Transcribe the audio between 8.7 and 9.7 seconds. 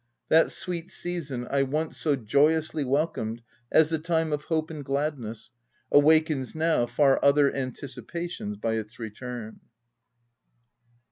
its return.